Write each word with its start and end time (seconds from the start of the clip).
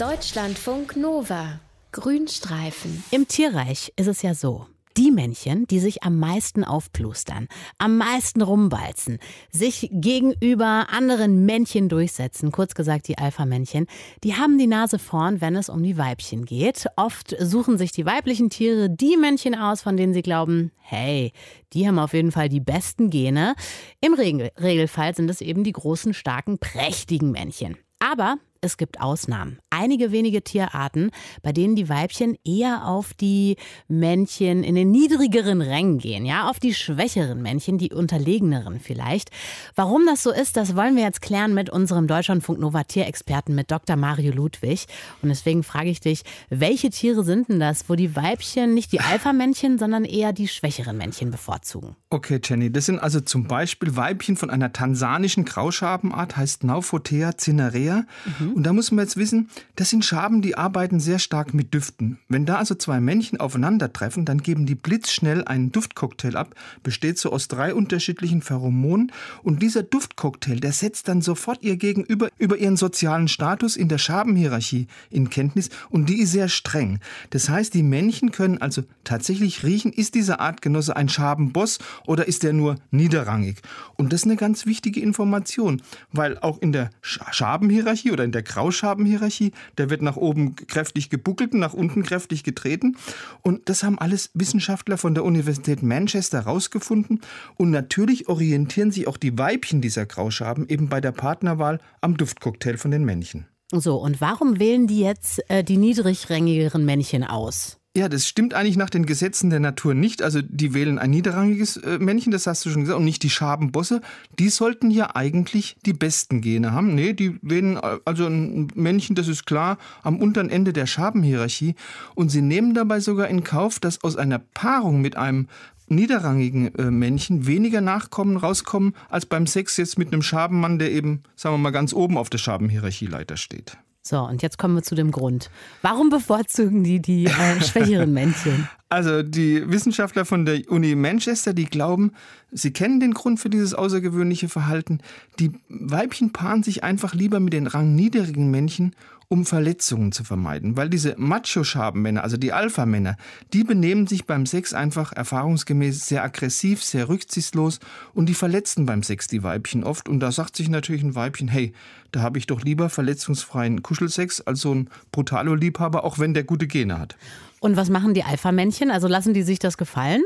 Deutschlandfunk 0.00 0.96
Nova. 0.96 1.60
Grünstreifen. 1.92 3.04
Im 3.10 3.28
Tierreich 3.28 3.92
ist 3.96 4.06
es 4.06 4.22
ja 4.22 4.32
so. 4.32 4.66
Die 4.96 5.10
Männchen, 5.10 5.66
die 5.66 5.78
sich 5.78 6.02
am 6.04 6.18
meisten 6.18 6.64
aufplustern, 6.64 7.48
am 7.76 7.98
meisten 7.98 8.40
rumbalzen, 8.40 9.18
sich 9.50 9.90
gegenüber 9.92 10.86
anderen 10.90 11.44
Männchen 11.44 11.90
durchsetzen, 11.90 12.50
kurz 12.50 12.74
gesagt 12.74 13.08
die 13.08 13.18
Alpha-Männchen, 13.18 13.88
die 14.24 14.36
haben 14.36 14.56
die 14.56 14.68
Nase 14.68 14.98
vorn, 14.98 15.42
wenn 15.42 15.54
es 15.54 15.68
um 15.68 15.82
die 15.82 15.98
Weibchen 15.98 16.46
geht. 16.46 16.86
Oft 16.96 17.36
suchen 17.38 17.76
sich 17.76 17.92
die 17.92 18.06
weiblichen 18.06 18.48
Tiere 18.48 18.88
die 18.88 19.18
Männchen 19.18 19.54
aus, 19.54 19.82
von 19.82 19.98
denen 19.98 20.14
sie 20.14 20.22
glauben, 20.22 20.72
hey, 20.78 21.30
die 21.74 21.86
haben 21.86 21.98
auf 21.98 22.14
jeden 22.14 22.32
Fall 22.32 22.48
die 22.48 22.60
besten 22.60 23.10
Gene. 23.10 23.54
Im 24.00 24.14
Regelfall 24.14 25.14
sind 25.14 25.28
es 25.28 25.42
eben 25.42 25.62
die 25.62 25.72
großen, 25.72 26.14
starken, 26.14 26.58
prächtigen 26.58 27.32
Männchen. 27.32 27.76
Aber 27.98 28.38
es 28.62 28.76
gibt 28.76 29.00
Ausnahmen. 29.00 29.58
Einige 29.70 30.12
wenige 30.12 30.42
Tierarten, 30.42 31.10
bei 31.42 31.52
denen 31.52 31.76
die 31.76 31.88
Weibchen 31.88 32.36
eher 32.44 32.86
auf 32.86 33.14
die 33.14 33.56
Männchen 33.88 34.62
in 34.64 34.74
den 34.74 34.90
niedrigeren 34.90 35.62
Rängen 35.62 35.98
gehen, 35.98 36.26
ja, 36.26 36.48
auf 36.48 36.60
die 36.60 36.74
schwächeren 36.74 37.40
Männchen, 37.40 37.78
die 37.78 37.90
unterlegeneren 37.90 38.78
vielleicht. 38.78 39.30
Warum 39.74 40.04
das 40.06 40.22
so 40.22 40.30
ist, 40.30 40.56
das 40.56 40.76
wollen 40.76 40.96
wir 40.96 41.04
jetzt 41.04 41.22
klären 41.22 41.54
mit 41.54 41.70
unserem 41.70 42.06
Deutschlandfunk 42.06 42.60
Nova 42.60 42.84
Tierexperten, 42.84 43.54
mit 43.54 43.70
Dr. 43.70 43.96
Mario 43.96 44.32
Ludwig. 44.32 44.86
Und 45.22 45.30
deswegen 45.30 45.62
frage 45.62 45.88
ich 45.88 46.00
dich, 46.00 46.22
welche 46.50 46.90
Tiere 46.90 47.24
sind 47.24 47.48
denn 47.48 47.60
das, 47.60 47.88
wo 47.88 47.94
die 47.94 48.14
Weibchen 48.14 48.74
nicht 48.74 48.92
die 48.92 49.00
Alpha-Männchen, 49.00 49.78
sondern 49.78 50.04
eher 50.04 50.32
die 50.32 50.48
schwächeren 50.48 50.98
Männchen 50.98 51.30
bevorzugen? 51.30 51.96
Okay, 52.10 52.40
Jenny, 52.44 52.70
das 52.70 52.86
sind 52.86 52.98
also 52.98 53.20
zum 53.20 53.44
Beispiel 53.44 53.96
Weibchen 53.96 54.36
von 54.36 54.50
einer 54.50 54.72
tansanischen 54.72 55.46
Grauschabenart, 55.46 56.36
heißt 56.36 56.64
Nauphotea 56.64 57.38
cinerea. 57.38 58.04
Mhm. 58.38 58.49
Und 58.54 58.64
da 58.64 58.72
muss 58.72 58.90
man 58.90 59.04
jetzt 59.04 59.16
wissen, 59.16 59.48
das 59.76 59.90
sind 59.90 60.04
Schaben, 60.04 60.42
die 60.42 60.56
arbeiten 60.56 61.00
sehr 61.00 61.18
stark 61.18 61.54
mit 61.54 61.74
Düften. 61.74 62.18
Wenn 62.28 62.46
da 62.46 62.56
also 62.56 62.74
zwei 62.74 63.00
Männchen 63.00 63.40
aufeinandertreffen, 63.40 64.24
dann 64.24 64.42
geben 64.42 64.66
die 64.66 64.74
blitzschnell 64.74 65.44
einen 65.44 65.72
Duftcocktail 65.72 66.36
ab, 66.36 66.54
besteht 66.82 67.18
so 67.18 67.32
aus 67.32 67.48
drei 67.48 67.74
unterschiedlichen 67.74 68.42
Pheromonen. 68.42 69.12
Und 69.42 69.62
dieser 69.62 69.82
Duftcocktail, 69.82 70.60
der 70.60 70.72
setzt 70.72 71.08
dann 71.08 71.22
sofort 71.22 71.62
ihr 71.62 71.76
Gegenüber 71.76 72.28
über 72.38 72.58
ihren 72.58 72.76
sozialen 72.76 73.28
Status 73.28 73.76
in 73.76 73.88
der 73.88 73.98
Schabenhierarchie 73.98 74.86
in 75.10 75.30
Kenntnis 75.30 75.70
und 75.88 76.08
die 76.08 76.20
ist 76.20 76.32
sehr 76.32 76.48
streng. 76.48 77.00
Das 77.30 77.48
heißt, 77.48 77.74
die 77.74 77.82
Männchen 77.82 78.32
können 78.32 78.58
also 78.58 78.82
tatsächlich 79.04 79.64
riechen, 79.64 79.92
ist 79.92 80.14
dieser 80.14 80.40
Artgenosse 80.40 80.96
ein 80.96 81.08
Schabenboss 81.08 81.78
oder 82.06 82.26
ist 82.26 82.44
er 82.44 82.52
nur 82.52 82.76
niederrangig? 82.90 83.60
Und 83.96 84.12
das 84.12 84.20
ist 84.20 84.26
eine 84.26 84.36
ganz 84.36 84.66
wichtige 84.66 85.00
Information, 85.00 85.82
weil 86.12 86.38
auch 86.38 86.58
in 86.60 86.72
der 86.72 86.90
Schabenhierarchie 87.02 88.12
oder 88.12 88.24
in 88.24 88.32
der 88.32 88.39
der 88.40 88.52
Grauschabenhierarchie. 88.52 89.52
Der 89.78 89.90
wird 89.90 90.02
nach 90.02 90.16
oben 90.16 90.56
kräftig 90.56 91.10
gebuckelt 91.10 91.52
und 91.52 91.60
nach 91.60 91.74
unten 91.74 92.02
kräftig 92.02 92.42
getreten. 92.42 92.96
Und 93.42 93.68
das 93.68 93.82
haben 93.82 93.98
alles 93.98 94.30
Wissenschaftler 94.34 94.96
von 94.96 95.14
der 95.14 95.24
Universität 95.24 95.82
Manchester 95.82 96.44
herausgefunden. 96.44 97.20
Und 97.56 97.70
natürlich 97.70 98.28
orientieren 98.28 98.90
sich 98.90 99.06
auch 99.06 99.16
die 99.16 99.36
Weibchen 99.36 99.80
dieser 99.80 100.06
Grauschaben 100.06 100.68
eben 100.68 100.88
bei 100.88 101.00
der 101.00 101.12
Partnerwahl 101.12 101.80
am 102.00 102.16
Duftcocktail 102.16 102.78
von 102.78 102.90
den 102.90 103.04
Männchen. 103.04 103.46
So, 103.72 103.96
und 103.96 104.20
warum 104.20 104.58
wählen 104.58 104.86
die 104.86 105.00
jetzt 105.00 105.48
äh, 105.48 105.62
die 105.62 105.76
niedrigrangigeren 105.76 106.84
Männchen 106.84 107.22
aus? 107.22 107.79
Ja, 107.96 108.08
das 108.08 108.28
stimmt 108.28 108.54
eigentlich 108.54 108.76
nach 108.76 108.88
den 108.88 109.04
Gesetzen 109.04 109.50
der 109.50 109.58
Natur 109.58 109.94
nicht. 109.94 110.22
Also 110.22 110.40
die 110.42 110.74
wählen 110.74 111.00
ein 111.00 111.10
niederrangiges 111.10 111.76
äh, 111.78 111.98
Männchen, 111.98 112.30
das 112.30 112.46
hast 112.46 112.64
du 112.64 112.70
schon 112.70 112.82
gesagt, 112.82 112.98
und 112.98 113.04
nicht 113.04 113.24
die 113.24 113.30
Schabenbosse. 113.30 114.00
Die 114.38 114.48
sollten 114.48 114.92
ja 114.92 115.16
eigentlich 115.16 115.76
die 115.84 115.92
besten 115.92 116.40
Gene 116.40 116.70
haben. 116.70 116.94
Nee, 116.94 117.14
die 117.14 117.40
wählen 117.42 117.78
äh, 117.78 117.98
also 118.04 118.26
ein 118.26 118.68
Männchen, 118.76 119.16
das 119.16 119.26
ist 119.26 119.44
klar, 119.44 119.76
am 120.04 120.18
unteren 120.20 120.50
Ende 120.50 120.72
der 120.72 120.86
Schabenhierarchie. 120.86 121.74
Und 122.14 122.28
sie 122.28 122.42
nehmen 122.42 122.74
dabei 122.74 123.00
sogar 123.00 123.26
in 123.26 123.42
Kauf, 123.42 123.80
dass 123.80 124.04
aus 124.04 124.14
einer 124.16 124.38
Paarung 124.38 125.00
mit 125.00 125.16
einem 125.16 125.48
niederrangigen 125.88 126.72
äh, 126.76 126.92
Männchen 126.92 127.48
weniger 127.48 127.80
Nachkommen 127.80 128.36
rauskommen, 128.36 128.94
als 129.08 129.26
beim 129.26 129.48
Sex 129.48 129.76
jetzt 129.78 129.98
mit 129.98 130.12
einem 130.12 130.22
Schabenmann, 130.22 130.78
der 130.78 130.92
eben, 130.92 131.22
sagen 131.34 131.54
wir 131.54 131.58
mal, 131.58 131.70
ganz 131.70 131.92
oben 131.92 132.18
auf 132.18 132.30
der 132.30 132.38
Schabenhierarchieleiter 132.38 133.36
steht. 133.36 133.78
So, 134.02 134.20
und 134.20 134.42
jetzt 134.42 134.58
kommen 134.58 134.74
wir 134.74 134.82
zu 134.82 134.94
dem 134.94 135.10
Grund. 135.10 135.50
Warum 135.82 136.08
bevorzugen 136.08 136.82
die 136.82 137.00
die 137.00 137.26
äh, 137.26 137.60
schwächeren 137.60 138.12
Männchen? 138.12 138.68
Also 138.88 139.22
die 139.22 139.70
Wissenschaftler 139.70 140.24
von 140.24 140.44
der 140.44 140.68
Uni 140.68 140.96
Manchester, 140.96 141.52
die 141.52 141.66
glauben, 141.66 142.12
sie 142.50 142.72
kennen 142.72 142.98
den 142.98 143.14
Grund 143.14 143.38
für 143.38 143.50
dieses 143.50 143.72
außergewöhnliche 143.72 144.48
Verhalten. 144.48 144.98
Die 145.38 145.52
Weibchen 145.68 146.32
paaren 146.32 146.62
sich 146.62 146.82
einfach 146.82 147.14
lieber 147.14 147.38
mit 147.38 147.52
den 147.52 147.68
rangniedrigen 147.68 148.50
Männchen, 148.50 148.96
um 149.32 149.46
Verletzungen 149.46 150.10
zu 150.10 150.24
vermeiden. 150.24 150.76
Weil 150.76 150.90
diese 150.90 151.14
Macho-Schabenmänner, 151.16 152.24
also 152.24 152.36
die 152.36 152.52
Alpha-Männer, 152.52 153.16
die 153.52 153.62
benehmen 153.62 154.08
sich 154.08 154.26
beim 154.26 154.44
Sex 154.44 154.74
einfach 154.74 155.12
erfahrungsgemäß 155.12 156.08
sehr 156.08 156.24
aggressiv, 156.24 156.82
sehr 156.82 157.08
rücksichtslos 157.08 157.78
und 158.12 158.28
die 158.28 158.34
verletzen 158.34 158.86
beim 158.86 159.04
Sex 159.04 159.28
die 159.28 159.44
Weibchen 159.44 159.84
oft. 159.84 160.08
Und 160.08 160.18
da 160.18 160.32
sagt 160.32 160.56
sich 160.56 160.68
natürlich 160.68 161.04
ein 161.04 161.14
Weibchen, 161.14 161.46
hey, 161.46 161.72
da 162.10 162.22
habe 162.22 162.38
ich 162.38 162.48
doch 162.48 162.62
lieber 162.62 162.90
verletzungsfreien 162.90 163.82
Kuschelsex 163.84 164.40
als 164.40 164.62
so 164.62 164.74
ein 164.74 164.90
Brutalo-Liebhaber, 165.12 166.02
auch 166.02 166.18
wenn 166.18 166.34
der 166.34 166.42
gute 166.42 166.66
Gene 166.66 166.98
hat. 166.98 167.16
Und 167.60 167.76
was 167.76 167.88
machen 167.88 168.14
die 168.14 168.24
Alpha-Männchen? 168.24 168.90
Also 168.90 169.06
lassen 169.06 169.32
die 169.32 169.42
sich 169.42 169.60
das 169.60 169.78
gefallen? 169.78 170.22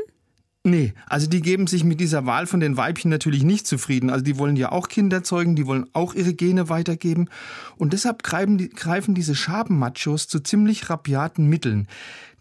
Nee, 0.67 0.95
also 1.05 1.27
die 1.27 1.43
geben 1.43 1.67
sich 1.67 1.83
mit 1.83 1.99
dieser 1.99 2.25
Wahl 2.25 2.47
von 2.47 2.59
den 2.59 2.75
Weibchen 2.75 3.11
natürlich 3.11 3.43
nicht 3.43 3.67
zufrieden. 3.67 4.09
Also 4.09 4.23
die 4.23 4.39
wollen 4.39 4.55
ja 4.55 4.71
auch 4.71 4.87
Kinder 4.87 5.23
zeugen, 5.23 5.55
die 5.55 5.67
wollen 5.67 5.85
auch 5.93 6.15
ihre 6.15 6.33
Gene 6.33 6.69
weitergeben. 6.69 7.29
Und 7.77 7.93
deshalb 7.93 8.23
greifen, 8.23 8.57
die, 8.57 8.69
greifen 8.69 9.13
diese 9.13 9.35
Schabenmachos 9.35 10.27
zu 10.27 10.39
ziemlich 10.39 10.89
rabiaten 10.89 11.47
Mitteln. 11.47 11.87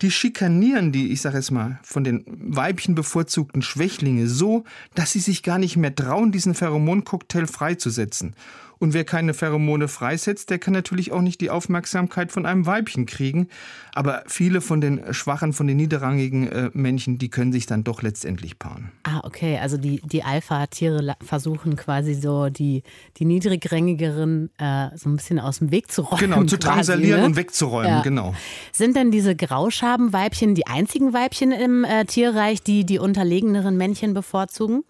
Die 0.02 0.10
schikanieren 0.10 0.92
die, 0.92 1.12
ich 1.12 1.20
sage 1.20 1.36
jetzt 1.36 1.50
mal, 1.50 1.78
von 1.82 2.04
den 2.04 2.24
Weibchen 2.26 2.94
bevorzugten 2.94 3.62
Schwächlinge 3.62 4.26
so, 4.26 4.64
dass 4.94 5.12
sie 5.12 5.20
sich 5.20 5.42
gar 5.42 5.58
nicht 5.58 5.76
mehr 5.76 5.94
trauen, 5.94 6.32
diesen 6.32 6.54
Pheromoncocktail 6.54 7.46
freizusetzen. 7.46 8.34
Und 8.78 8.92
wer 8.92 9.04
keine 9.04 9.34
Pheromone 9.34 9.88
freisetzt, 9.88 10.50
der 10.50 10.58
kann 10.58 10.74
natürlich 10.74 11.12
auch 11.12 11.20
nicht 11.20 11.40
die 11.40 11.48
Aufmerksamkeit 11.48 12.32
von 12.32 12.44
einem 12.44 12.66
Weibchen 12.66 13.06
kriegen. 13.06 13.48
Aber 13.94 14.24
viele 14.26 14.60
von 14.60 14.80
den 14.80 15.14
schwachen, 15.14 15.52
von 15.52 15.66
den 15.66 15.76
niederrangigen 15.76 16.48
äh, 16.48 16.70
Männchen, 16.74 17.16
die 17.18 17.30
können 17.30 17.52
sich 17.52 17.66
dann 17.66 17.84
doch 17.84 18.02
letztendlich 18.02 18.58
paaren. 18.58 18.90
Ah, 19.04 19.20
okay. 19.22 19.58
Also 19.58 19.76
die, 19.76 20.02
die 20.04 20.22
Alpha-Tiere 20.22 21.14
versuchen 21.24 21.76
quasi 21.76 22.14
so 22.14 22.48
die, 22.50 22.82
die 23.16 23.24
niedrigrangigeren 23.24 24.50
äh, 24.58 24.88
so 24.96 25.08
ein 25.08 25.16
bisschen 25.16 25.38
aus 25.38 25.60
dem 25.60 25.70
Weg 25.70 25.90
zu 25.90 26.02
räumen. 26.02 26.20
Genau, 26.20 26.44
zu 26.44 26.58
drangsalieren 26.58 27.20
ne? 27.20 27.26
und 27.26 27.36
wegzuräumen, 27.36 27.90
ja. 27.90 28.02
genau. 28.02 28.34
Sind 28.72 28.96
denn 28.96 29.10
diese 29.10 29.36
Grauschabenweibchen 29.84 30.54
die 30.54 30.66
einzigen 30.66 31.12
Weibchen 31.12 31.52
im 31.52 31.84
äh, 31.84 32.06
Tierreich, 32.06 32.62
die 32.62 32.86
die 32.86 32.98
unterlegeneren 32.98 33.76
Männchen 33.76 34.14
bevorzugen? 34.14 34.82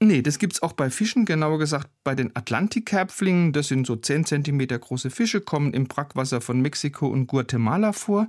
Nee, 0.00 0.20
das 0.20 0.40
gibt 0.40 0.54
es 0.54 0.62
auch 0.64 0.72
bei 0.72 0.90
Fischen, 0.90 1.26
genauer 1.26 1.60
gesagt 1.60 1.88
bei 2.02 2.16
den 2.16 2.34
Atlantikkerpflingen. 2.34 3.52
Das 3.52 3.68
sind 3.68 3.86
so 3.86 3.94
10 3.94 4.24
cm 4.24 4.66
große 4.66 5.10
Fische, 5.10 5.42
kommen 5.42 5.72
im 5.72 5.86
Brackwasser 5.86 6.40
von 6.40 6.60
Mexiko 6.60 7.06
und 7.06 7.28
Guatemala 7.28 7.92
vor. 7.92 8.26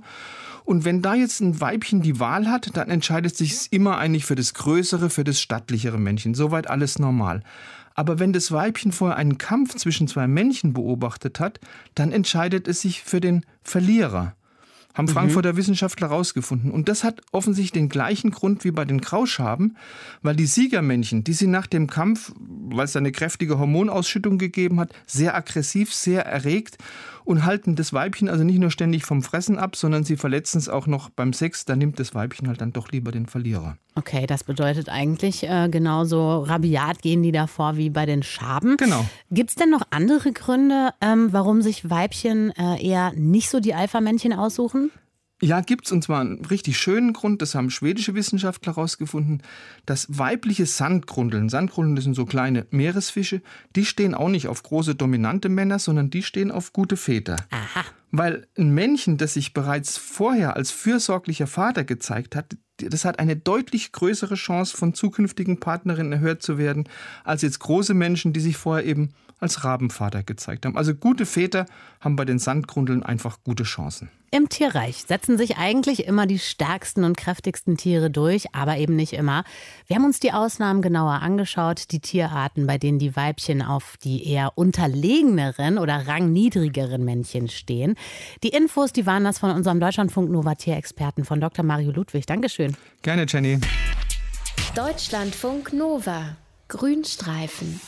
Und 0.64 0.84
wenn 0.84 1.02
da 1.02 1.16
jetzt 1.16 1.40
ein 1.40 1.60
Weibchen 1.60 2.00
die 2.00 2.20
Wahl 2.20 2.48
hat, 2.48 2.76
dann 2.76 2.90
entscheidet 2.90 3.36
sich 3.36 3.72
immer 3.72 3.98
eigentlich 3.98 4.24
für 4.24 4.36
das 4.36 4.54
größere, 4.54 5.10
für 5.10 5.24
das 5.24 5.40
stattlichere 5.40 5.98
Männchen. 5.98 6.34
Soweit 6.34 6.70
alles 6.70 7.00
normal. 7.00 7.42
Aber 7.96 8.20
wenn 8.20 8.32
das 8.32 8.52
Weibchen 8.52 8.92
vorher 8.92 9.16
einen 9.16 9.38
Kampf 9.38 9.74
zwischen 9.74 10.06
zwei 10.06 10.28
Männchen 10.28 10.74
beobachtet 10.74 11.40
hat, 11.40 11.58
dann 11.96 12.12
entscheidet 12.12 12.68
es 12.68 12.82
sich 12.82 13.02
für 13.02 13.20
den 13.20 13.44
Verlierer 13.64 14.36
haben 14.94 15.06
mhm. 15.06 15.10
Frankfurter 15.10 15.56
Wissenschaftler 15.56 16.08
herausgefunden. 16.08 16.70
Und 16.70 16.88
das 16.88 17.04
hat 17.04 17.20
offensichtlich 17.32 17.72
den 17.72 17.88
gleichen 17.88 18.30
Grund 18.30 18.64
wie 18.64 18.70
bei 18.70 18.84
den 18.84 19.00
Grauschaben, 19.00 19.76
weil 20.22 20.36
die 20.36 20.46
Siegermännchen, 20.46 21.24
die 21.24 21.32
sind 21.32 21.50
nach 21.50 21.66
dem 21.66 21.88
Kampf, 21.88 22.32
weil 22.38 22.84
es 22.84 22.96
eine 22.96 23.12
kräftige 23.12 23.58
Hormonausschüttung 23.58 24.38
gegeben 24.38 24.80
hat, 24.80 24.92
sehr 25.06 25.34
aggressiv, 25.34 25.92
sehr 25.92 26.24
erregt 26.24 26.78
und 27.24 27.44
halten 27.44 27.74
das 27.76 27.92
Weibchen 27.92 28.28
also 28.28 28.44
nicht 28.44 28.58
nur 28.58 28.70
ständig 28.70 29.04
vom 29.04 29.22
Fressen 29.22 29.58
ab, 29.58 29.76
sondern 29.76 30.04
sie 30.04 30.16
verletzen 30.16 30.58
es 30.58 30.68
auch 30.68 30.86
noch 30.86 31.10
beim 31.10 31.32
Sex. 31.32 31.64
Da 31.64 31.76
nimmt 31.76 31.98
das 31.98 32.14
Weibchen 32.14 32.48
halt 32.48 32.60
dann 32.60 32.72
doch 32.72 32.90
lieber 32.90 33.12
den 33.12 33.26
Verlierer. 33.26 33.76
Okay, 33.94 34.26
das 34.26 34.44
bedeutet 34.44 34.88
eigentlich 34.88 35.44
äh, 35.44 35.68
genauso 35.68 36.42
rabiat 36.42 37.00
gehen 37.00 37.22
die 37.22 37.32
davor 37.32 37.76
wie 37.76 37.90
bei 37.90 38.06
den 38.06 38.22
Schaben. 38.22 38.76
Genau. 38.76 39.04
Gibt 39.30 39.50
es 39.50 39.56
denn 39.56 39.70
noch 39.70 39.82
andere 39.90 40.32
Gründe, 40.32 40.90
ähm, 41.00 41.32
warum 41.32 41.62
sich 41.62 41.88
Weibchen 41.88 42.50
äh, 42.56 42.84
eher 42.84 43.12
nicht 43.14 43.50
so 43.50 43.60
die 43.60 43.74
Alpha-Männchen 43.74 44.32
aussuchen? 44.32 44.90
Ja, 45.44 45.60
gibt 45.60 45.84
es 45.84 45.92
und 45.92 46.02
zwar 46.02 46.22
einen 46.22 46.42
richtig 46.46 46.78
schönen 46.78 47.12
Grund, 47.12 47.42
das 47.42 47.54
haben 47.54 47.68
schwedische 47.68 48.14
Wissenschaftler 48.14 48.76
herausgefunden, 48.76 49.42
dass 49.84 50.06
weibliche 50.18 50.64
Sandgrundeln, 50.64 51.50
Sandgrundeln 51.50 51.96
das 51.96 52.04
sind 52.04 52.14
so 52.14 52.24
kleine 52.24 52.66
Meeresfische, 52.70 53.42
die 53.76 53.84
stehen 53.84 54.14
auch 54.14 54.30
nicht 54.30 54.48
auf 54.48 54.62
große 54.62 54.94
dominante 54.94 55.50
Männer, 55.50 55.78
sondern 55.78 56.08
die 56.08 56.22
stehen 56.22 56.50
auf 56.50 56.72
gute 56.72 56.96
Väter. 56.96 57.36
Aha. 57.50 57.84
Weil 58.10 58.46
ein 58.56 58.72
Männchen, 58.72 59.18
das 59.18 59.34
sich 59.34 59.52
bereits 59.52 59.98
vorher 59.98 60.56
als 60.56 60.70
fürsorglicher 60.70 61.46
Vater 61.46 61.84
gezeigt 61.84 62.36
hat, 62.36 62.56
das 62.88 63.04
hat 63.04 63.18
eine 63.18 63.36
deutlich 63.36 63.92
größere 63.92 64.34
Chance, 64.34 64.76
von 64.76 64.94
zukünftigen 64.94 65.60
Partnerinnen 65.60 66.12
erhört 66.12 66.42
zu 66.42 66.58
werden, 66.58 66.88
als 67.24 67.42
jetzt 67.42 67.60
große 67.60 67.94
Menschen, 67.94 68.32
die 68.32 68.40
sich 68.40 68.56
vorher 68.56 68.84
eben 68.84 69.10
als 69.40 69.64
Rabenvater 69.64 70.22
gezeigt 70.22 70.64
haben. 70.64 70.76
Also 70.76 70.94
gute 70.94 71.26
Väter 71.26 71.66
haben 72.00 72.16
bei 72.16 72.24
den 72.24 72.38
Sandgrundeln 72.38 73.02
einfach 73.02 73.38
gute 73.44 73.64
Chancen. 73.64 74.10
Im 74.30 74.48
Tierreich 74.48 75.04
setzen 75.06 75.38
sich 75.38 75.58
eigentlich 75.58 76.06
immer 76.06 76.26
die 76.26 76.40
stärksten 76.40 77.04
und 77.04 77.16
kräftigsten 77.16 77.76
Tiere 77.76 78.10
durch, 78.10 78.52
aber 78.52 78.78
eben 78.78 78.96
nicht 78.96 79.12
immer. 79.12 79.44
Wir 79.86 79.94
haben 79.94 80.04
uns 80.04 80.18
die 80.18 80.32
Ausnahmen 80.32 80.82
genauer 80.82 81.22
angeschaut, 81.22 81.92
die 81.92 82.00
Tierarten, 82.00 82.66
bei 82.66 82.76
denen 82.76 82.98
die 82.98 83.14
Weibchen 83.14 83.62
auf 83.62 83.96
die 84.02 84.28
eher 84.28 84.58
unterlegeneren 84.58 85.78
oder 85.78 86.08
rangniedrigeren 86.08 87.04
Männchen 87.04 87.48
stehen. 87.48 87.94
Die 88.42 88.48
Infos, 88.48 88.92
die 88.92 89.06
waren 89.06 89.22
das 89.22 89.38
von 89.38 89.52
unserem 89.52 89.78
Deutschlandfunk 89.78 90.28
Nova 90.30 90.56
Tierexperten 90.56 91.24
von 91.24 91.40
Dr. 91.40 91.64
Mario 91.64 91.92
Ludwig. 91.92 92.26
Gerne, 93.02 93.26
Jenny. 93.28 93.60
Deutschlandfunk 94.74 95.72
Nova. 95.72 96.36
Grünstreifen. 96.68 97.80